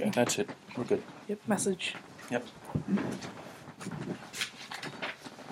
Okay, 0.00 0.10
that's 0.10 0.40
it. 0.40 0.50
We're 0.76 0.84
good. 0.84 1.02
Yep, 1.28 1.38
message. 1.46 1.94
Yep. 2.28 2.44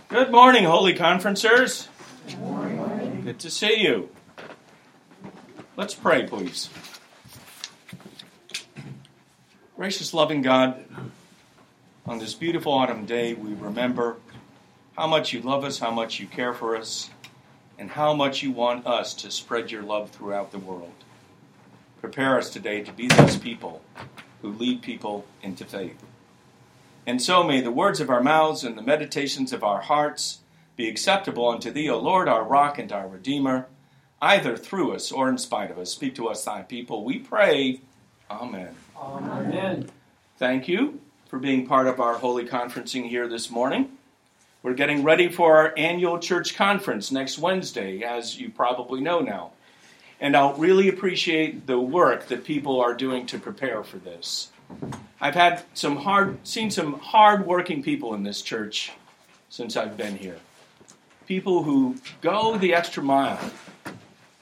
Good 0.09 0.33
morning, 0.33 0.65
Holy 0.65 0.95
Conferencers. 0.95 1.87
Good 2.27 2.39
morning. 2.41 3.23
Good 3.25 3.39
to 3.39 3.51
see 3.51 3.81
you. 3.81 4.09
Let's 5.77 5.95
pray, 5.95 6.27
please. 6.27 6.71
Gracious, 9.77 10.13
loving 10.13 10.43
God, 10.43 10.85
on 12.05 12.19
this 12.19 12.35
beautiful 12.35 12.73
autumn 12.73 13.07
day, 13.07 13.35
we 13.35 13.55
remember 13.55 14.17
how 14.97 15.07
much 15.07 15.33
you 15.33 15.41
love 15.41 15.63
us, 15.63 15.79
how 15.79 15.93
much 15.93 16.19
you 16.19 16.27
care 16.27 16.53
for 16.53 16.77
us, 16.77 17.11
and 17.79 17.91
how 17.91 18.13
much 18.13 18.43
you 18.43 18.51
want 18.51 18.87
us 18.89 19.15
to 19.15 19.31
spread 19.31 19.71
your 19.71 19.83
love 19.83 20.11
throughout 20.11 20.51
the 20.51 20.59
world. 20.59 20.93
Prepare 22.01 22.39
us 22.39 22.51
today 22.51 22.83
to 22.83 22.93
be 22.93 23.07
those 23.07 23.37
people 23.37 23.83
who 24.43 24.53
lead 24.53 24.83
people 24.83 25.25
into 25.43 25.65
faith. 25.65 26.03
And 27.07 27.21
so 27.21 27.43
may 27.43 27.61
the 27.61 27.71
words 27.71 28.01
of 28.01 28.11
our 28.11 28.23
mouths 28.23 28.63
and 28.63 28.77
the 28.77 28.83
meditations 28.83 29.53
of 29.53 29.65
our 29.65 29.81
hearts 29.81 30.41
be 30.77 30.89
acceptable 30.89 31.49
unto 31.49 31.71
thee, 31.71 31.89
O 31.89 31.99
Lord, 31.99 32.29
our 32.29 32.45
rock 32.45 32.79
and 32.79 32.93
our 32.93 33.09
redeemer, 33.09 33.67
either 34.21 34.57
through 34.57 34.93
us 34.93 35.11
or 35.11 35.29
in 35.29 35.39
spite 35.39 35.71
of 35.71 35.79
us. 35.79 35.91
Speak 35.91 36.15
to 36.17 36.29
us, 36.29 36.45
thy 36.45 36.63
people, 36.63 37.05
we 37.05 37.19
pray. 37.19 37.81
Amen. 38.31 38.75
Amen. 38.97 39.91
Thank 40.39 40.69
you 40.69 41.01
for 41.29 41.39
being 41.39 41.67
part 41.67 41.87
of 41.87 42.01
our 42.01 42.15
holy 42.15 42.47
conferencing 42.47 43.09
here 43.09 43.27
this 43.27 43.51
morning. 43.51 43.91
We're 44.63 44.75
getting 44.75 45.03
ready 45.03 45.29
for 45.29 45.57
our 45.57 45.75
annual 45.77 46.21
church 46.21 46.55
conference 46.55 47.11
next 47.11 47.39
Wednesday, 47.39 48.03
as 48.03 48.39
you 48.39 48.49
probably 48.51 49.01
know 49.01 49.21
now. 49.21 49.53
And 50.23 50.37
I'll 50.37 50.55
really 50.55 50.89
appreciate 50.89 51.67
the 51.67 51.81
work 51.81 52.29
that 52.29 52.45
people 52.45 52.81
are 52.81 52.95
doing 52.95 53.27
to 53.27 53.41
prepare 53.41 53.83
for 53.83 53.97
this. 53.99 54.53
I've 55.21 55.35
had 55.35 55.65
some 55.75 55.97
hard, 55.97 56.47
seen 56.47 56.71
some 56.71 57.01
hard-working 57.01 57.83
people 57.83 58.15
in 58.15 58.23
this 58.23 58.41
church 58.41 58.93
since 59.49 59.77
I've 59.77 59.97
been 59.97 60.17
here. 60.17 60.39
People 61.27 61.65
who 61.65 61.97
go 62.21 62.57
the 62.57 62.73
extra 62.73 63.03
mile 63.03 63.51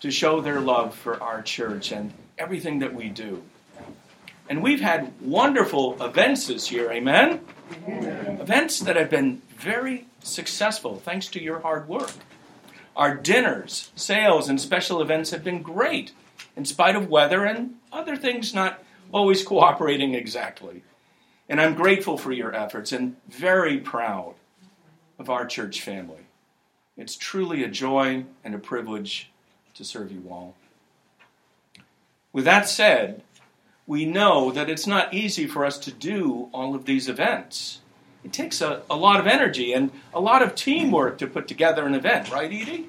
to 0.01 0.11
show 0.11 0.43
their 0.43 0.61
love 0.61 0.95
for 0.95 1.19
our 1.23 1.41
church 1.41 1.93
and 1.93 2.13
everything 2.39 2.81
that 2.81 2.93
we 2.93 3.09
do. 3.09 3.43
And 4.51 4.63
we've 4.63 4.83
had 4.83 5.11
wonderful 5.23 5.97
events 6.03 6.47
this 6.47 6.71
year, 6.71 6.93
amen? 6.93 7.41
amen? 7.89 8.39
Events 8.39 8.81
that 8.81 8.97
have 8.97 9.09
been 9.09 9.41
very 9.57 10.05
successful 10.23 10.97
thanks 10.97 11.29
to 11.29 11.43
your 11.43 11.61
hard 11.61 11.89
work. 11.89 12.13
Our 13.01 13.15
dinners, 13.15 13.93
sales, 13.97 14.51
and 14.51 14.61
special 14.61 15.01
events 15.01 15.31
have 15.31 15.43
been 15.43 15.63
great 15.63 16.13
in 16.55 16.67
spite 16.67 16.95
of 16.95 17.09
weather 17.09 17.47
and 17.47 17.77
other 17.91 18.15
things 18.15 18.53
not 18.53 18.85
always 19.11 19.43
cooperating 19.43 20.13
exactly. 20.13 20.83
And 21.49 21.63
I'm 21.63 21.75
grateful 21.75 22.19
for 22.19 22.31
your 22.31 22.55
efforts 22.55 22.93
and 22.93 23.17
very 23.27 23.79
proud 23.79 24.35
of 25.19 25.31
our 25.31 25.47
church 25.47 25.81
family. 25.81 26.27
It's 26.95 27.17
truly 27.17 27.65
a 27.65 27.69
joy 27.69 28.27
and 28.45 28.55
a 28.55 28.59
privilege 28.59 29.31
to 29.77 29.83
serve 29.83 30.13
you 30.13 30.27
all. 30.31 30.55
With 32.35 32.45
that 32.45 32.69
said, 32.69 33.23
we 33.87 34.05
know 34.05 34.53
that 34.53 34.69
it's 34.69 34.87
not 34.87 35.15
easy 35.15 35.47
for 35.47 35.65
us 35.65 35.79
to 35.79 35.91
do 35.91 36.51
all 36.53 36.75
of 36.75 36.85
these 36.85 37.09
events. 37.09 37.80
It 38.25 38.33
takes 38.33 38.61
a, 38.61 38.83
a 38.91 38.97
lot 38.97 39.21
of 39.21 39.27
energy 39.27 39.73
and 39.73 39.91
a 40.13 40.21
lot 40.21 40.43
of 40.43 40.55
teamwork 40.55 41.19
to 41.19 41.27
put 41.27 41.49
together 41.49 41.87
an 41.87 41.95
event, 41.95 42.31
right, 42.31 42.53
Edie? 42.53 42.89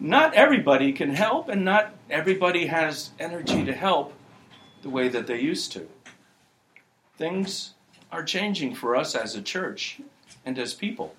not 0.00 0.34
everybody 0.34 0.92
can 0.92 1.14
help, 1.14 1.48
and 1.48 1.64
not 1.64 1.94
everybody 2.08 2.66
has 2.66 3.10
energy 3.18 3.64
to 3.64 3.72
help 3.72 4.14
the 4.82 4.90
way 4.90 5.08
that 5.08 5.26
they 5.26 5.40
used 5.40 5.72
to. 5.72 5.88
Things 7.16 7.74
are 8.10 8.22
changing 8.22 8.74
for 8.74 8.96
us 8.96 9.14
as 9.14 9.34
a 9.34 9.42
church 9.42 10.00
and 10.44 10.58
as 10.58 10.74
people. 10.74 11.14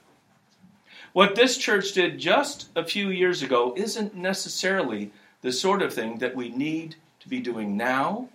What 1.14 1.36
this 1.36 1.58
church 1.58 1.94
did 1.94 2.20
just 2.20 2.70
a 2.76 2.84
few 2.84 3.10
years 3.10 3.42
ago 3.42 3.74
isn't 3.78 4.16
necessarily 4.16 5.12
the 5.42 5.52
sort 5.52 5.82
of 5.82 5.94
thing 5.94 6.18
that 6.20 6.36
we 6.36 6.50
need 6.50 6.96
to 7.22 7.30
be 7.30 7.40
doing 7.40 7.78
now 7.78 8.28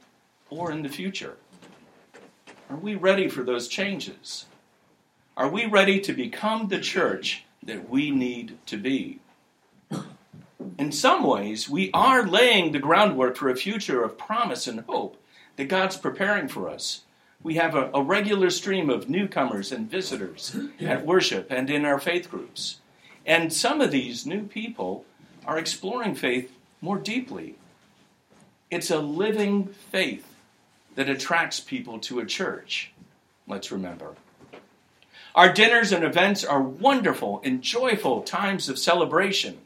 or 0.49 0.73
in 0.73 0.83
the 0.83 0.89
future. 0.89 1.37
Are 2.71 2.77
we 2.77 2.95
ready 2.95 3.29
for 3.29 3.43
those 3.43 3.67
changes? 3.67 4.47
Are 5.37 5.49
we 5.49 5.67
ready 5.67 5.99
to 6.01 6.13
become 6.13 6.69
the 6.69 6.79
church 6.79 7.45
that 7.65 7.91
we 7.91 8.13
need 8.13 8.59
to 8.67 8.77
be? 8.77 9.19
In 10.79 10.93
some 10.93 11.25
ways, 11.25 11.69
we 11.69 11.91
are 11.93 12.27
laying 12.27 12.71
the 12.71 12.79
groundwork 12.79 13.37
for 13.37 13.51
a 13.51 13.57
future 13.57 14.05
of 14.05 14.17
promise 14.17 14.69
and 14.69 14.81
hope 14.81 15.21
that 15.57 15.65
God's 15.65 15.97
preparing 15.97 16.47
for 16.47 16.69
us. 16.69 17.03
We 17.43 17.55
have 17.55 17.75
a, 17.75 17.91
a 17.93 18.03
regular 18.03 18.51
stream 18.51 18.89
of 18.89 19.11
newcomers 19.11 19.73
and 19.73 19.91
visitors 19.91 20.57
at 20.81 21.05
worship 21.05 21.51
and 21.51 21.69
in 21.69 21.85
our 21.85 21.99
faith 21.99 22.31
groups. 22.31 22.77
And 23.27 23.53
some 23.53 23.81
of 23.81 23.91
these 23.91 24.27
new 24.27 24.45
people 24.45 25.05
are 25.45 25.59
exploring 25.59 26.15
faith 26.15 26.53
more 26.81 26.99
deeply 26.99 27.57
it's 28.71 28.91
a 28.91 28.99
living 28.99 29.67
faith 29.67 30.30
that 31.01 31.09
attracts 31.09 31.61
people 31.61 31.99
to 31.99 32.21
a 32.21 32.27
church, 32.27 32.93
let's 33.49 33.73
remember. 33.73 34.17
Our 35.35 35.51
dinners 35.51 35.93
and 35.93 36.05
events 36.05 36.45
are 36.45 36.61
wonderful 36.61 37.41
and 37.43 37.63
joyful 37.63 38.21
times 38.21 38.69
of 38.69 38.79
celebration. 38.79 39.57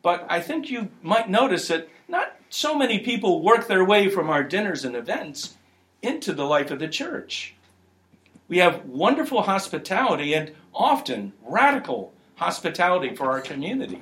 But 0.00 0.26
I 0.30 0.40
think 0.40 0.70
you 0.70 0.88
might 1.02 1.28
notice 1.28 1.68
that 1.68 1.90
not 2.08 2.34
so 2.48 2.74
many 2.74 3.00
people 3.00 3.42
work 3.42 3.66
their 3.66 3.84
way 3.84 4.08
from 4.08 4.30
our 4.30 4.42
dinners 4.42 4.82
and 4.82 4.96
events 4.96 5.56
into 6.00 6.32
the 6.32 6.46
life 6.46 6.70
of 6.70 6.78
the 6.78 6.88
church. 6.88 7.54
We 8.48 8.56
have 8.56 8.86
wonderful 8.86 9.42
hospitality 9.42 10.32
and 10.32 10.52
often 10.72 11.34
radical 11.42 12.14
hospitality 12.36 13.14
for 13.14 13.30
our 13.30 13.42
community. 13.42 14.00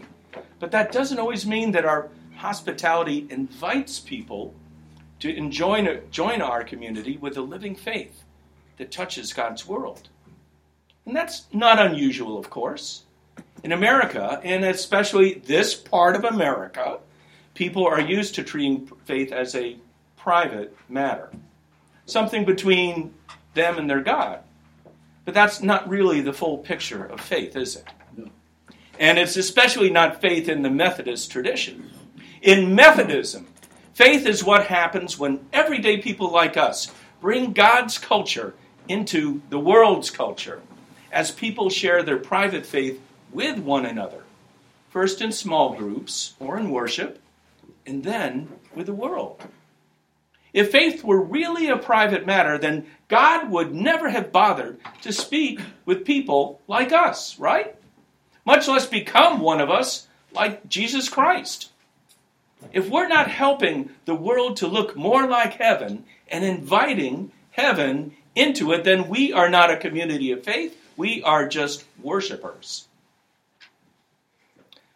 But 0.61 0.71
that 0.71 0.93
doesn't 0.93 1.19
always 1.19 1.47
mean 1.47 1.73
that 1.73 1.85
our 1.85 2.11
hospitality 2.37 3.27
invites 3.29 3.99
people 3.99 4.55
to 5.25 5.35
enjoy, 5.35 6.01
join 6.11 6.43
our 6.43 6.63
community 6.63 7.17
with 7.17 7.39
a 7.39 7.41
living 7.41 7.75
faith 7.75 8.25
that 8.77 8.93
touches 8.93 9.33
God's 9.33 9.67
world. 9.67 10.11
And 11.07 11.17
that's 11.17 11.47
not 11.51 11.79
unusual, 11.79 12.39
of 12.39 12.51
course. 12.51 13.05
In 13.63 13.73
America, 13.73 14.39
and 14.45 14.67
especially 14.67 15.33
this 15.47 15.75
part 15.75 16.15
of 16.15 16.25
America, 16.25 16.99
people 17.55 17.87
are 17.87 18.03
used 18.03 18.35
to 18.35 18.43
treating 18.43 18.87
faith 19.07 19.33
as 19.33 19.55
a 19.55 19.79
private 20.19 20.77
matter, 20.91 21.31
something 22.05 22.45
between 22.45 23.15
them 23.55 23.79
and 23.79 23.89
their 23.89 24.03
God. 24.03 24.41
But 25.25 25.33
that's 25.33 25.63
not 25.63 25.89
really 25.89 26.21
the 26.21 26.35
full 26.35 26.59
picture 26.59 27.07
of 27.07 27.19
faith, 27.19 27.57
is 27.57 27.77
it? 27.77 27.89
No. 28.15 28.29
And 29.01 29.19
it's 29.19 29.39
especially 29.39 29.89
not 29.89 30.21
faith 30.21 30.51
in 30.51 30.61
the 30.61 30.69
Methodist 30.69 31.33
tradition. 31.33 31.93
In 32.43 32.75
Methodism, 32.75 33.47
faith 33.95 34.27
is 34.27 34.45
what 34.45 34.67
happens 34.67 35.19
when 35.19 35.47
everyday 35.53 35.99
people 35.99 36.31
like 36.31 36.57
us 36.57 36.93
bring 37.21 37.53
God's 37.53 37.99
culture 37.99 38.55
into 38.89 39.41
the 39.49 39.59
world's 39.59 40.11
culture 40.11 40.61
as 41.11 41.31
people 41.31 41.71
share 41.71 42.03
their 42.03 42.19
private 42.19 42.67
faith 42.67 43.01
with 43.33 43.59
one 43.59 43.87
another, 43.87 44.23
first 44.91 45.23
in 45.23 45.33
small 45.33 45.75
groups 45.75 46.35
or 46.39 46.59
in 46.59 46.71
worship, 46.71 47.21
and 47.87 48.05
then 48.05 48.49
with 48.75 48.87
the 48.87 48.93
world. 48.93 49.43
If 50.53 50.71
faith 50.71 51.03
were 51.03 51.21
really 51.21 51.69
a 51.69 51.77
private 51.77 52.27
matter, 52.27 52.59
then 52.59 52.87
God 53.09 53.51
would 53.51 53.75
never 53.75 54.09
have 54.09 54.33
bothered 54.33 54.79
to 55.03 55.13
speak 55.13 55.61
with 55.85 56.05
people 56.05 56.61
like 56.69 56.93
us, 56.93 57.39
right? 57.39 57.75
Much 58.45 58.69
less 58.69 58.87
become 58.87 59.41
one 59.41 59.61
of 59.61 59.71
us 59.71 60.07
like 60.33 60.69
Jesus 60.69 61.09
Christ. 61.09 61.71
If 62.73 62.89
we're 62.89 63.09
not 63.09 63.31
helping 63.31 63.91
the 64.05 64.15
world 64.15 64.57
to 64.59 64.67
look 64.67 64.97
more 64.97 65.27
like 65.27 65.55
heaven 65.55 66.05
and 66.29 66.45
inviting 66.45 67.33
heaven 67.53 68.15
into 68.35 68.73
it, 68.73 68.85
then 68.85 69.09
we 69.09 69.33
are 69.33 69.49
not 69.49 69.71
a 69.71 69.77
community 69.77 70.33
of 70.33 70.45
faith. 70.45 70.77
We 70.97 71.23
are 71.23 71.49
just 71.49 71.85
worshipers. 72.03 72.87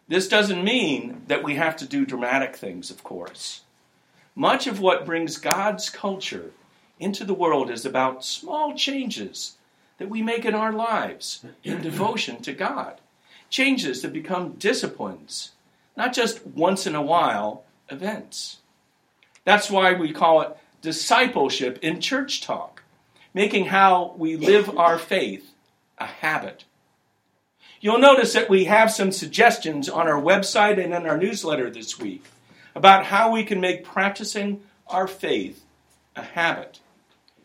This 0.07 0.27
doesn't 0.27 0.63
mean 0.63 1.21
that 1.27 1.43
we 1.43 1.55
have 1.55 1.77
to 1.77 1.85
do 1.85 2.05
dramatic 2.05 2.55
things, 2.55 2.89
of 2.89 3.03
course. 3.03 3.61
Much 4.35 4.67
of 4.67 4.79
what 4.79 5.05
brings 5.05 5.37
God's 5.37 5.89
culture 5.89 6.51
into 6.99 7.23
the 7.23 7.33
world 7.33 7.69
is 7.69 7.85
about 7.85 8.25
small 8.25 8.75
changes 8.75 9.55
that 9.99 10.09
we 10.09 10.21
make 10.21 10.45
in 10.45 10.55
our 10.55 10.71
lives 10.71 11.45
in 11.63 11.81
devotion 11.81 12.41
to 12.41 12.53
God. 12.53 12.99
Changes 13.49 14.01
that 14.01 14.13
become 14.13 14.53
disciplines 14.53 15.51
not 15.99 16.13
just 16.13 16.47
once 16.47 16.87
in 16.87 16.95
a 16.95 17.01
while 17.01 17.65
events. 17.89 18.59
That's 19.43 19.69
why 19.69 19.93
we 19.93 20.13
call 20.13 20.41
it 20.41 20.55
discipleship 20.81 21.77
in 21.81 21.99
church 21.99 22.39
talk, 22.39 22.83
making 23.33 23.65
how 23.65 24.15
we 24.17 24.37
live 24.37 24.77
our 24.77 24.97
faith 24.97 25.51
a 25.97 26.05
habit. 26.05 26.63
You'll 27.81 27.99
notice 27.99 28.31
that 28.31 28.49
we 28.49 28.63
have 28.63 28.89
some 28.89 29.11
suggestions 29.11 29.89
on 29.89 30.07
our 30.07 30.21
website 30.21 30.81
and 30.81 30.93
in 30.93 31.05
our 31.05 31.17
newsletter 31.17 31.69
this 31.69 31.99
week 31.99 32.23
about 32.73 33.07
how 33.07 33.33
we 33.33 33.43
can 33.43 33.59
make 33.59 33.83
practicing 33.83 34.61
our 34.87 35.05
faith 35.05 35.65
a 36.15 36.23
habit. 36.23 36.79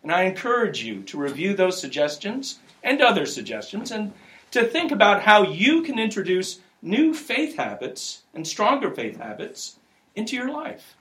And 0.01 0.13
I 0.13 0.23
encourage 0.23 0.85
you 0.85 1.03
to 1.03 1.19
review 1.19 1.55
those 1.55 1.81
suggestions 1.81 2.61
and 2.85 3.03
other 3.03 3.27
suggestions 3.27 3.91
and 3.91 4.13
to 4.53 4.63
think 4.63 4.93
about 4.93 5.23
how 5.23 5.43
you 5.43 5.83
can 5.83 5.99
introduce 5.99 6.61
new 6.85 7.15
faith 7.15 7.57
habits 7.57 8.23
and 8.35 8.47
stronger 8.47 8.91
faith 8.91 9.17
habits 9.17 9.79
into 10.15 10.37
your 10.37 10.51
life. 10.51 10.97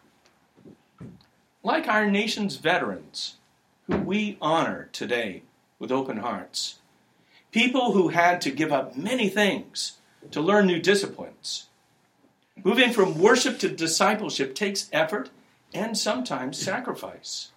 Like 1.61 1.87
our 1.87 2.09
nation's 2.09 2.55
veterans, 2.55 3.35
who 3.87 3.97
we 3.97 4.37
honor 4.41 4.89
today 4.93 5.43
with 5.79 5.91
open 5.91 6.17
hearts, 6.17 6.79
people 7.51 7.91
who 7.91 8.09
had 8.09 8.39
to 8.41 8.51
give 8.51 8.71
up 8.71 8.95
many 8.95 9.27
things 9.27 9.97
to 10.31 10.41
learn 10.41 10.67
new 10.67 10.79
disciplines. 10.79 11.67
Moving 12.63 12.93
from 12.93 13.19
worship 13.19 13.59
to 13.59 13.69
discipleship 13.69 14.55
takes 14.55 14.89
effort 14.93 15.29
and 15.73 15.97
sometimes 15.97 16.57
sacrifice. 16.57 17.51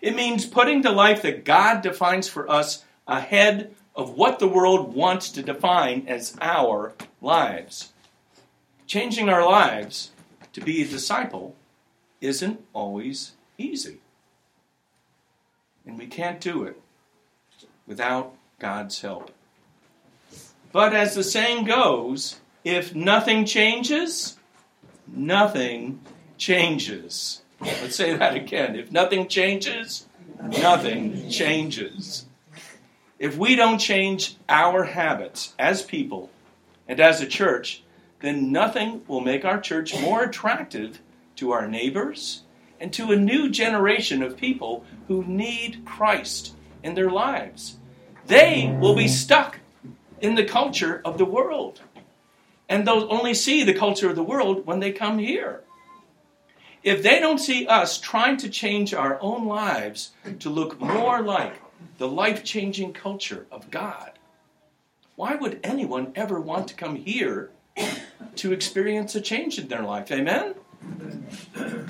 It 0.00 0.14
means 0.14 0.46
putting 0.46 0.82
the 0.82 0.92
life 0.92 1.22
that 1.22 1.44
God 1.44 1.82
defines 1.82 2.28
for 2.28 2.48
us 2.48 2.84
ahead 3.08 3.74
of 3.94 4.16
what 4.16 4.38
the 4.38 4.48
world 4.48 4.94
wants 4.94 5.30
to 5.30 5.42
define 5.42 6.04
as 6.06 6.36
our 6.40 6.94
lives. 7.20 7.92
Changing 8.86 9.28
our 9.28 9.44
lives 9.44 10.10
to 10.52 10.60
be 10.60 10.82
a 10.82 10.86
disciple 10.86 11.54
isn't 12.20 12.60
always 12.72 13.32
easy. 13.58 13.98
And 15.86 15.98
we 15.98 16.06
can't 16.06 16.40
do 16.40 16.64
it 16.64 16.80
without 17.86 18.34
God's 18.58 19.00
help. 19.00 19.30
But 20.72 20.94
as 20.94 21.14
the 21.14 21.24
saying 21.24 21.64
goes, 21.64 22.40
if 22.64 22.94
nothing 22.94 23.44
changes, 23.44 24.36
nothing 25.06 26.00
changes. 26.36 27.42
Let's 27.60 27.96
say 27.96 28.16
that 28.16 28.34
again. 28.34 28.76
If 28.76 28.92
nothing 28.92 29.28
changes, 29.28 30.06
nothing 30.40 31.28
changes. 31.30 32.26
If 33.20 33.36
we 33.36 33.54
don't 33.54 33.78
change 33.78 34.36
our 34.48 34.84
habits 34.84 35.54
as 35.58 35.82
people 35.82 36.30
and 36.88 36.98
as 36.98 37.20
a 37.20 37.26
church, 37.26 37.82
then 38.22 38.50
nothing 38.50 39.02
will 39.06 39.20
make 39.20 39.44
our 39.44 39.60
church 39.60 39.94
more 40.00 40.22
attractive 40.24 41.00
to 41.36 41.52
our 41.52 41.68
neighbors 41.68 42.44
and 42.80 42.90
to 42.94 43.12
a 43.12 43.16
new 43.16 43.50
generation 43.50 44.22
of 44.22 44.38
people 44.38 44.86
who 45.06 45.22
need 45.24 45.84
Christ 45.84 46.54
in 46.82 46.94
their 46.94 47.10
lives. 47.10 47.76
They 48.24 48.74
will 48.80 48.94
be 48.94 49.06
stuck 49.06 49.58
in 50.22 50.34
the 50.34 50.46
culture 50.46 51.02
of 51.04 51.18
the 51.18 51.26
world. 51.26 51.82
And 52.70 52.86
they'll 52.86 53.12
only 53.12 53.34
see 53.34 53.64
the 53.64 53.74
culture 53.74 54.08
of 54.08 54.16
the 54.16 54.22
world 54.22 54.64
when 54.64 54.80
they 54.80 54.92
come 54.92 55.18
here. 55.18 55.60
If 56.82 57.02
they 57.02 57.20
don't 57.20 57.36
see 57.36 57.66
us 57.66 57.98
trying 57.98 58.38
to 58.38 58.48
change 58.48 58.94
our 58.94 59.20
own 59.20 59.46
lives 59.46 60.12
to 60.38 60.48
look 60.48 60.80
more 60.80 61.20
like 61.20 61.60
the 61.98 62.08
life 62.08 62.44
changing 62.44 62.92
culture 62.92 63.46
of 63.50 63.70
God, 63.70 64.12
why 65.16 65.34
would 65.34 65.60
anyone 65.62 66.12
ever 66.14 66.40
want 66.40 66.68
to 66.68 66.74
come 66.74 66.96
here 66.96 67.50
to 68.36 68.52
experience 68.52 69.14
a 69.14 69.20
change 69.20 69.58
in 69.58 69.68
their 69.68 69.82
life? 69.82 70.10
Amen? 70.10 70.54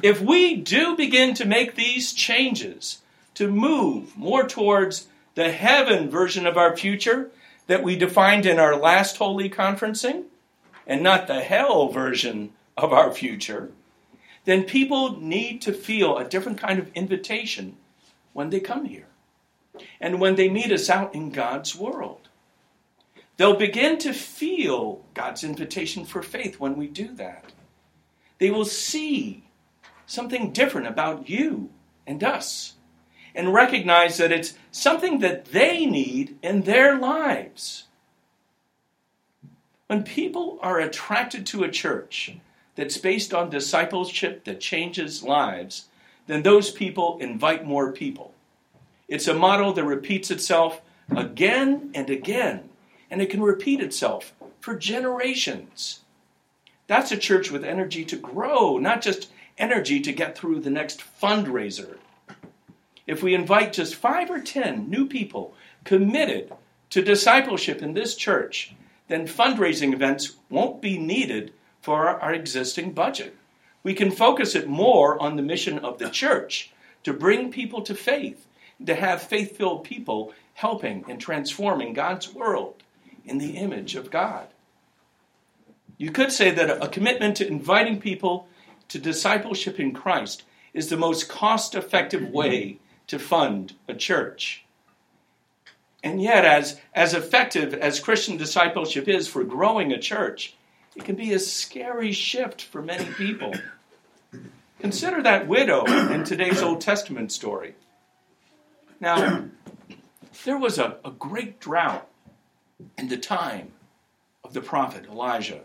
If 0.02 0.20
we 0.20 0.56
do 0.56 0.96
begin 0.96 1.34
to 1.34 1.44
make 1.44 1.74
these 1.74 2.12
changes, 2.12 3.02
to 3.34 3.48
move 3.48 4.16
more 4.16 4.46
towards 4.46 5.06
the 5.36 5.52
heaven 5.52 6.10
version 6.10 6.46
of 6.46 6.56
our 6.56 6.76
future 6.76 7.30
that 7.68 7.84
we 7.84 7.94
defined 7.94 8.46
in 8.46 8.58
our 8.58 8.76
last 8.76 9.16
holy 9.18 9.48
conferencing, 9.48 10.24
and 10.86 11.02
not 11.02 11.28
the 11.28 11.40
hell 11.40 11.88
version 11.88 12.52
of 12.76 12.92
our 12.92 13.12
future, 13.12 13.70
then 14.44 14.64
people 14.64 15.20
need 15.20 15.62
to 15.62 15.72
feel 15.72 16.18
a 16.18 16.28
different 16.28 16.58
kind 16.58 16.80
of 16.80 16.90
invitation 16.94 17.76
when 18.32 18.50
they 18.50 18.58
come 18.58 18.86
here 18.86 19.06
and 20.00 20.20
when 20.20 20.36
they 20.36 20.48
meet 20.48 20.72
us 20.72 20.90
out 20.90 21.14
in 21.14 21.30
God's 21.30 21.74
world. 21.74 22.28
They'll 23.36 23.56
begin 23.56 23.96
to 23.98 24.12
feel 24.12 25.02
God's 25.14 25.44
invitation 25.44 26.04
for 26.04 26.22
faith 26.22 26.60
when 26.60 26.76
we 26.76 26.86
do 26.88 27.14
that. 27.14 27.52
They 28.38 28.50
will 28.50 28.66
see 28.66 29.44
something 30.04 30.52
different 30.52 30.88
about 30.88 31.30
you 31.30 31.70
and 32.06 32.22
us 32.22 32.74
and 33.34 33.54
recognize 33.54 34.18
that 34.18 34.32
it's 34.32 34.58
something 34.70 35.20
that 35.20 35.46
they 35.46 35.86
need 35.86 36.36
in 36.42 36.62
their 36.62 36.98
lives. 36.98 37.84
When 39.86 40.02
people 40.02 40.58
are 40.62 40.78
attracted 40.78 41.46
to 41.46 41.64
a 41.64 41.70
church 41.70 42.36
that's 42.74 42.98
based 42.98 43.32
on 43.32 43.50
discipleship 43.50 44.44
that 44.44 44.60
changes 44.60 45.22
lives, 45.22 45.86
then 46.26 46.42
those 46.42 46.70
people 46.70 47.18
invite 47.20 47.64
more 47.64 47.90
people. 47.92 48.34
It's 49.10 49.26
a 49.26 49.34
model 49.34 49.72
that 49.72 49.82
repeats 49.82 50.30
itself 50.30 50.80
again 51.14 51.90
and 51.94 52.08
again, 52.08 52.68
and 53.10 53.20
it 53.20 53.28
can 53.28 53.42
repeat 53.42 53.80
itself 53.80 54.32
for 54.60 54.76
generations. 54.76 56.02
That's 56.86 57.10
a 57.10 57.16
church 57.16 57.50
with 57.50 57.64
energy 57.64 58.04
to 58.04 58.16
grow, 58.16 58.78
not 58.78 59.02
just 59.02 59.28
energy 59.58 59.98
to 60.00 60.12
get 60.12 60.38
through 60.38 60.60
the 60.60 60.70
next 60.70 61.02
fundraiser. 61.20 61.98
If 63.04 63.20
we 63.20 63.34
invite 63.34 63.72
just 63.72 63.96
five 63.96 64.30
or 64.30 64.40
ten 64.40 64.88
new 64.88 65.08
people 65.08 65.54
committed 65.82 66.52
to 66.90 67.02
discipleship 67.02 67.82
in 67.82 67.94
this 67.94 68.14
church, 68.14 68.76
then 69.08 69.26
fundraising 69.26 69.92
events 69.92 70.36
won't 70.48 70.80
be 70.80 70.98
needed 70.98 71.52
for 71.82 72.06
our 72.06 72.32
existing 72.32 72.92
budget. 72.92 73.36
We 73.82 73.94
can 73.94 74.12
focus 74.12 74.54
it 74.54 74.68
more 74.68 75.20
on 75.20 75.34
the 75.34 75.42
mission 75.42 75.80
of 75.80 75.98
the 75.98 76.10
church 76.10 76.72
to 77.02 77.12
bring 77.12 77.50
people 77.50 77.82
to 77.82 77.94
faith, 77.96 78.46
to 78.86 78.94
have 78.94 79.22
faith 79.22 79.56
filled 79.56 79.84
people 79.84 80.32
helping 80.54 81.04
and 81.08 81.20
transforming 81.20 81.92
God's 81.92 82.32
world 82.32 82.82
in 83.24 83.38
the 83.38 83.56
image 83.56 83.94
of 83.94 84.10
God. 84.10 84.48
You 85.98 86.10
could 86.10 86.32
say 86.32 86.50
that 86.50 86.82
a 86.82 86.88
commitment 86.88 87.36
to 87.36 87.46
inviting 87.46 88.00
people 88.00 88.48
to 88.88 88.98
discipleship 88.98 89.78
in 89.78 89.92
Christ 89.92 90.44
is 90.72 90.88
the 90.88 90.96
most 90.96 91.28
cost 91.28 91.74
effective 91.74 92.28
way 92.30 92.78
to 93.06 93.18
fund 93.18 93.74
a 93.88 93.94
church. 93.94 94.64
And 96.02 96.22
yet, 96.22 96.44
as, 96.44 96.80
as 96.94 97.12
effective 97.12 97.74
as 97.74 98.00
Christian 98.00 98.36
discipleship 98.36 99.08
is 99.08 99.28
for 99.28 99.44
growing 99.44 99.92
a 99.92 99.98
church, 99.98 100.54
it 100.96 101.04
can 101.04 101.16
be 101.16 101.32
a 101.32 101.38
scary 101.38 102.12
shift 102.12 102.62
for 102.62 102.80
many 102.80 103.04
people. 103.04 103.52
Consider 104.80 105.22
that 105.22 105.46
widow 105.46 105.84
in 105.84 106.24
today's 106.24 106.62
Old 106.62 106.80
Testament 106.80 107.30
story. 107.32 107.74
Now, 109.00 109.44
there 110.44 110.58
was 110.58 110.78
a, 110.78 110.98
a 111.04 111.10
great 111.10 111.58
drought 111.58 112.06
in 112.98 113.08
the 113.08 113.16
time 113.16 113.72
of 114.44 114.52
the 114.52 114.60
prophet 114.60 115.06
Elijah, 115.06 115.62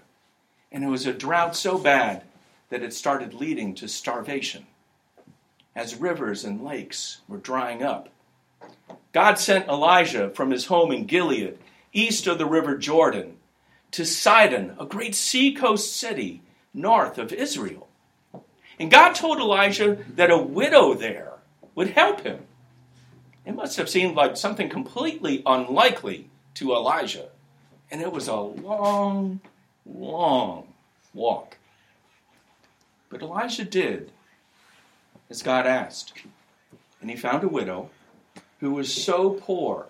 and 0.72 0.84
it 0.84 0.88
was 0.88 1.06
a 1.06 1.13
drought 1.13 1.56
so 1.56 1.77
bad 1.77 2.24
that 2.70 2.82
it 2.82 2.94
started 2.94 3.34
leading 3.34 3.75
to 3.75 3.88
starvation 3.88 4.65
as 5.75 5.96
rivers 5.96 6.46
and 6.46 6.63
lakes 6.63 7.22
were 7.27 7.38
drying 7.38 7.84
up. 7.84 8.10
God 9.12 9.38
sent 9.38 9.68
Elijah 9.68 10.30
from 10.30 10.51
his 10.51 10.68
home 10.68 10.92
in 10.92 11.06
Gilead, 11.06 11.58
east 11.92 12.27
of 12.27 12.38
the 12.38 12.46
river 12.46 12.77
Jordan, 12.77 13.38
to 13.92 14.06
Sidon, 14.06 14.75
a 14.80 14.86
great 14.86 15.15
seacoast 15.15 15.96
city 15.96 16.42
north 16.74 17.18
of 17.18 17.34
Israel. 17.34 17.88
And 18.80 18.92
God 18.92 19.13
told 19.13 19.39
Elijah 19.39 20.04
that 20.15 20.32
a 20.32 20.38
widow 20.38 20.94
there 20.94 21.34
would 21.75 21.92
help 21.92 22.22
him. 22.22 22.39
It 23.46 23.56
must 23.56 23.78
have 23.78 23.90
seemed 23.90 24.16
like 24.16 24.38
something 24.38 24.70
completely 24.70 25.44
unlikely 25.46 26.30
to 26.56 26.74
Elijah. 26.74 27.30
And 27.92 28.02
it 28.02 28.12
was 28.12 28.28
a 28.28 28.36
long, 28.36 29.40
long 29.86 30.74
walk. 31.14 31.58
But 33.10 33.22
Elijah 33.22 33.66
did 33.66 34.12
as 35.30 35.44
God 35.44 35.68
asked. 35.68 36.14
And 37.02 37.10
he 37.10 37.16
found 37.16 37.44
a 37.44 37.48
widow 37.48 37.90
who 38.60 38.72
was 38.72 38.92
so 38.92 39.32
poor 39.32 39.88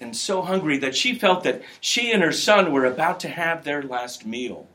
and 0.00 0.16
so 0.16 0.42
hungry 0.42 0.78
that 0.78 0.94
she 0.94 1.14
felt 1.14 1.42
that 1.42 1.62
she 1.80 2.12
and 2.12 2.22
her 2.22 2.32
son 2.32 2.72
were 2.72 2.84
about 2.84 3.18
to 3.20 3.28
have 3.28 3.64
their 3.64 3.82
last 3.82 4.24
meal. 4.24 4.68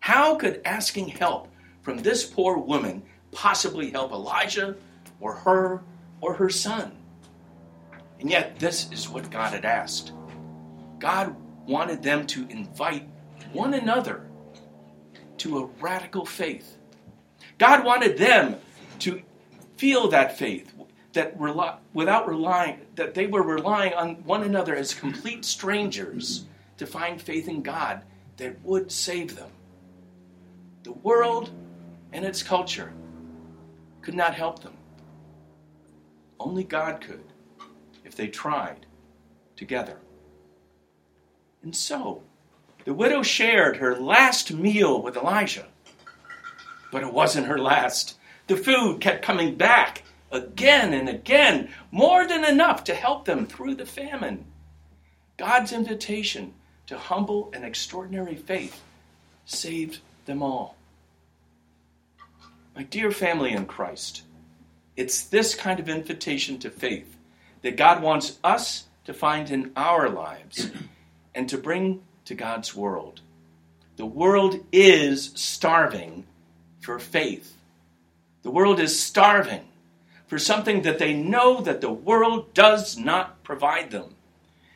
How 0.00 0.36
could 0.36 0.62
asking 0.64 1.08
help 1.08 1.48
from 1.82 1.98
this 1.98 2.24
poor 2.24 2.56
woman 2.56 3.02
possibly 3.32 3.90
help 3.90 4.12
Elijah 4.12 4.76
or 5.20 5.34
her 5.34 5.82
or 6.22 6.34
her 6.34 6.48
son? 6.48 6.97
And 8.20 8.30
yet, 8.30 8.58
this 8.58 8.90
is 8.92 9.08
what 9.08 9.30
God 9.30 9.52
had 9.52 9.64
asked. 9.64 10.12
God 10.98 11.36
wanted 11.66 12.02
them 12.02 12.26
to 12.28 12.48
invite 12.48 13.08
one 13.52 13.74
another 13.74 14.26
to 15.38 15.58
a 15.58 15.66
radical 15.80 16.26
faith. 16.26 16.76
God 17.58 17.84
wanted 17.84 18.18
them 18.18 18.56
to 19.00 19.22
feel 19.76 20.08
that 20.08 20.36
faith, 20.38 20.74
that 21.12 21.38
rely, 21.38 21.78
without 21.92 22.28
relying, 22.28 22.80
that 22.96 23.14
they 23.14 23.26
were 23.26 23.42
relying 23.42 23.94
on 23.94 24.16
one 24.24 24.42
another 24.42 24.74
as 24.74 24.94
complete 24.94 25.44
strangers 25.44 26.46
to 26.78 26.86
find 26.86 27.20
faith 27.20 27.48
in 27.48 27.62
God 27.62 28.02
that 28.36 28.60
would 28.64 28.90
save 28.90 29.36
them. 29.36 29.50
The 30.82 30.92
world 30.92 31.50
and 32.12 32.24
its 32.24 32.42
culture 32.42 32.92
could 34.00 34.14
not 34.14 34.34
help 34.34 34.62
them. 34.62 34.76
Only 36.40 36.64
God 36.64 37.00
could 37.00 37.27
if 38.08 38.16
they 38.16 38.26
tried 38.26 38.86
together. 39.54 39.98
And 41.62 41.76
so, 41.76 42.22
the 42.86 42.94
widow 42.94 43.22
shared 43.22 43.76
her 43.76 43.94
last 43.94 44.50
meal 44.50 45.02
with 45.02 45.14
Elijah. 45.16 45.66
But 46.90 47.02
it 47.02 47.12
wasn't 47.12 47.48
her 47.48 47.58
last. 47.58 48.16
The 48.46 48.56
food 48.56 49.02
kept 49.02 49.22
coming 49.22 49.56
back 49.56 50.04
again 50.32 50.94
and 50.94 51.06
again, 51.06 51.68
more 51.90 52.26
than 52.26 52.44
enough 52.44 52.82
to 52.84 52.94
help 52.94 53.26
them 53.26 53.46
through 53.46 53.74
the 53.74 53.84
famine. 53.84 54.46
God's 55.36 55.72
invitation 55.72 56.54
to 56.86 56.96
humble 56.96 57.50
and 57.52 57.62
extraordinary 57.62 58.36
faith 58.36 58.80
saved 59.44 60.00
them 60.24 60.42
all. 60.42 60.76
My 62.74 62.84
dear 62.84 63.10
family 63.10 63.52
in 63.52 63.66
Christ, 63.66 64.22
it's 64.96 65.24
this 65.24 65.54
kind 65.54 65.78
of 65.78 65.90
invitation 65.90 66.58
to 66.60 66.70
faith 66.70 67.17
that 67.62 67.76
God 67.76 68.02
wants 68.02 68.38
us 68.44 68.84
to 69.04 69.14
find 69.14 69.50
in 69.50 69.72
our 69.76 70.08
lives 70.08 70.70
and 71.34 71.48
to 71.48 71.58
bring 71.58 72.02
to 72.24 72.34
God's 72.34 72.74
world. 72.74 73.20
The 73.96 74.06
world 74.06 74.64
is 74.70 75.32
starving 75.34 76.24
for 76.80 76.98
faith. 76.98 77.56
The 78.42 78.50
world 78.50 78.80
is 78.80 79.00
starving 79.00 79.64
for 80.26 80.38
something 80.38 80.82
that 80.82 80.98
they 80.98 81.14
know 81.14 81.60
that 81.62 81.80
the 81.80 81.90
world 81.90 82.54
does 82.54 82.96
not 82.96 83.42
provide 83.42 83.90
them. 83.90 84.14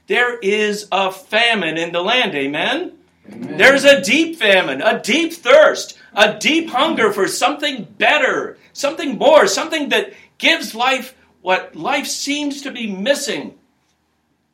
There 0.07 0.39
is 0.39 0.89
a 0.91 1.13
famine 1.13 1.79
in 1.79 1.93
the 1.93 2.03
land, 2.03 2.35
amen? 2.35 2.93
amen? 3.31 3.57
There's 3.57 3.85
a 3.85 4.03
deep 4.03 4.39
famine, 4.39 4.83
a 4.83 5.01
deep 5.01 5.33
thirst, 5.33 5.99
a 6.15 6.39
deep 6.39 6.71
hunger 6.71 7.13
for 7.13 7.29
something 7.29 7.85
better, 7.85 8.59
something 8.73 9.19
more, 9.19 9.47
something 9.47 9.91
that 9.91 10.13
gives 10.39 10.75
life 10.75 11.15
what 11.43 11.77
life 11.77 12.07
seems 12.07 12.63
to 12.63 12.71
be 12.71 12.91
missing 12.91 13.59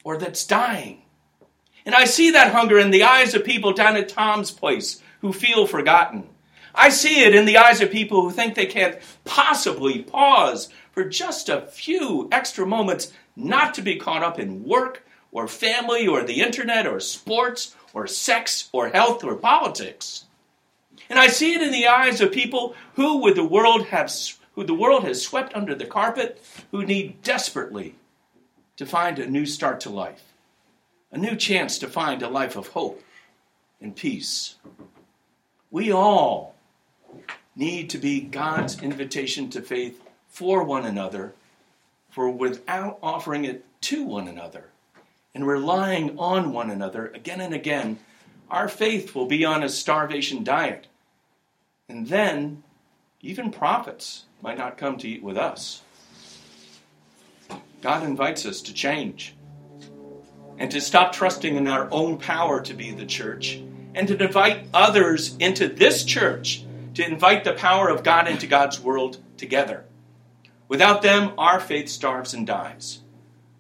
or 0.03 0.17
that's 0.17 0.47
dying. 0.47 1.03
And 1.87 1.95
I 1.95 2.05
see 2.05 2.33
that 2.33 2.53
hunger 2.53 2.79
in 2.79 2.91
the 2.91 3.05
eyes 3.05 3.35
of 3.35 3.45
people 3.45 3.73
down 3.73 3.97
at 3.97 4.09
Tom's 4.09 4.51
place 4.51 5.01
who 5.21 5.33
feel 5.33 5.67
forgotten. 5.67 6.29
I 6.75 6.89
see 6.91 7.23
it 7.25 7.35
in 7.35 7.45
the 7.45 7.59
eyes 7.59 7.81
of 7.81 7.91
people 7.91 8.23
who 8.23 8.31
think 8.31 8.55
they 8.55 8.67
can't 8.67 8.99
possibly 9.25 10.03
pause 10.03 10.69
for 10.93 11.05
just 11.05 11.49
a 11.49 11.63
few 11.63 12.29
extra 12.33 12.67
moments 12.67 13.13
not 13.37 13.75
to 13.75 13.83
be 13.83 13.97
caught 13.97 14.23
up 14.23 14.39
in 14.39 14.65
work 14.65 15.07
or 15.31 15.47
family 15.49 16.07
or 16.07 16.23
the 16.25 16.41
internet 16.41 16.87
or 16.87 17.01
sports 17.01 17.75
or 17.93 18.07
sex 18.07 18.69
or 18.73 18.89
health 18.89 19.25
or 19.25 19.35
politics. 19.35 20.25
And 21.11 21.19
I 21.19 21.29
see 21.29 21.55
it 21.55 21.63
in 21.63 21.73
the 21.73 21.87
eyes 21.87 22.21
of 22.21 22.33
people 22.33 22.75
who, 22.95 23.19
with 23.19 23.37
the 23.37 23.45
world, 23.45 23.87
have 23.87 24.11
who 24.59 24.65
the 24.65 24.75
world 24.75 25.05
has 25.05 25.23
swept 25.23 25.55
under 25.55 25.73
the 25.73 25.87
carpet, 25.87 26.43
who 26.73 26.85
need 26.85 27.23
desperately 27.23 27.95
to 28.77 28.85
find 28.85 29.17
a 29.21 29.31
new 29.31 29.47
start 29.47 29.79
to 29.79 29.89
life, 29.89 30.33
a 31.13 31.17
new 31.17 31.37
chance 31.37 31.79
to 31.79 31.87
find 31.87 32.23
a 32.23 32.29
life 32.29 32.57
of 32.57 32.67
hope 32.67 33.01
and 33.81 33.95
peace. 33.95 34.57
We 35.71 35.93
all 35.93 36.57
need 37.55 37.89
to 37.91 37.99
be 37.99 38.21
God's 38.21 38.83
invitation 38.83 39.49
to 39.51 39.63
faith 39.63 40.03
for 40.27 40.65
one 40.65 40.87
another, 40.87 41.35
for 42.11 42.29
without 42.29 42.99
offering 43.01 43.45
it 43.45 43.65
to 43.83 44.03
one 44.03 44.27
another 44.27 44.71
and 45.37 45.47
relying 45.47 46.19
on 46.19 46.53
one 46.53 46.71
another 46.71 47.13
again 47.15 47.41
and 47.41 47.55
again, 47.55 48.01
our 48.51 48.67
faith 48.67 49.15
will 49.15 49.27
be 49.27 49.45
on 49.45 49.63
a 49.63 49.69
starvation 49.69 50.43
diet. 50.43 50.89
And 51.89 52.09
then, 52.09 52.65
even 53.21 53.51
prophets 53.51 54.25
might 54.43 54.59
not 54.59 54.79
come 54.79 54.97
to 54.99 55.09
eat 55.09 55.23
with 55.23 55.37
us. 55.37 55.83
God 57.81 58.05
invites 58.05 58.47
us 58.47 58.63
to 58.63 58.75
change 58.75 59.35
and 60.59 60.71
to 60.71 60.81
stop 60.81 61.13
trusting 61.13 61.57
in 61.57 61.69
our 61.69 61.89
own 61.91 62.19
power 62.19 62.61
to 62.63 62.75
be 62.75 62.91
the 62.91 63.07
church 63.07 63.61
and 63.95 64.09
to 64.09 64.23
invite 64.23 64.65
others 64.75 65.37
into 65.39 65.69
this 65.69 66.05
church 66.05 66.65
to 66.95 67.07
invite 67.07 67.45
the 67.45 67.53
power 67.53 67.89
of 67.89 68.03
God 68.03 68.27
into 68.27 68.49
God's 68.49 68.81
world 68.81 69.19
together. 69.37 69.85
Without 70.67 71.01
them, 71.01 71.33
our 71.39 71.61
faith 71.61 71.89
starves 71.89 72.35
and 72.35 72.47
dies. 72.47 73.01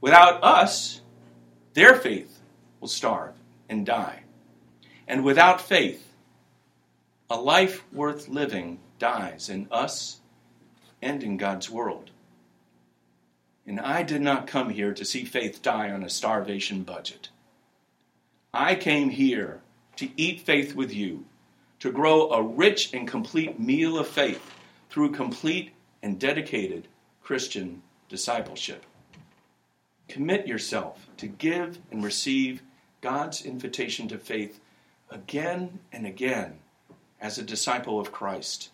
Without 0.01 0.43
us, 0.43 1.01
their 1.75 1.95
faith 1.95 2.41
will 2.81 2.89
starve 2.89 3.35
and 3.69 3.87
die. 3.87 4.23
And 5.07 5.25
without 5.25 5.61
faith, 5.61 6.08
a 7.31 7.37
life 7.37 7.85
worth 7.93 8.29
living 8.29 8.79
dies 8.99 9.49
in 9.49 9.69
us 9.71 10.21
and 11.03 11.23
in 11.23 11.37
God's 11.37 11.71
world. 11.71 12.11
And 13.67 13.79
I 13.79 14.03
did 14.03 14.23
not 14.23 14.47
come 14.47 14.71
here 14.71 14.95
to 14.95 15.05
see 15.05 15.25
faith 15.25 15.61
die 15.61 15.91
on 15.91 16.03
a 16.03 16.09
starvation 16.09 16.85
budget. 16.85 17.29
I 18.55 18.75
came 18.75 19.11
here 19.11 19.61
to 19.97 20.09
eat 20.17 20.41
faith 20.41 20.75
with 20.75 20.95
you, 20.95 21.27
to 21.81 21.93
grow 21.93 22.31
a 22.31 22.43
rich 22.43 22.95
and 22.95 23.07
complete 23.07 23.61
meal 23.61 23.99
of 23.99 24.09
faith 24.09 24.55
through 24.89 25.13
complete 25.13 25.73
and 26.03 26.19
dedicated 26.19 26.89
Christian 27.23 27.83
discipleship. 28.09 28.87
Commit 30.09 30.47
yourself 30.47 31.07
to 31.19 31.27
give 31.27 31.79
and 31.91 32.03
receive 32.03 32.63
God's 33.03 33.45
invitation 33.45 34.09
to 34.09 34.17
faith 34.17 34.61
again 35.11 35.81
and 35.93 36.07
again 36.07 36.61
as 37.21 37.39
a 37.39 37.43
disciple 37.43 37.99
of 38.01 38.13
Christ. 38.13 38.71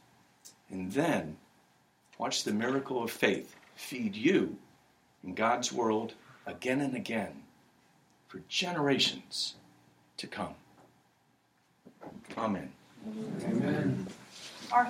And 0.71 0.93
then 0.93 1.37
watch 2.19 2.45
the 2.45 2.53
miracle 2.53 3.03
of 3.03 3.11
faith 3.11 3.55
feed 3.75 4.17
you 4.17 4.57
in 5.23 5.35
God's 5.35 5.73
world 5.73 6.15
again 6.47 6.81
and 6.81 6.95
again 6.95 7.43
for 8.29 8.41
generations 8.49 9.55
to 10.17 10.27
come. 10.27 10.55
Amen. 12.37 12.71
Amen. 13.45 14.07
Our 14.73 14.85